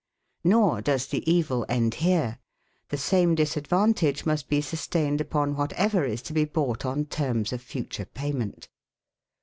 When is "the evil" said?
1.05-1.63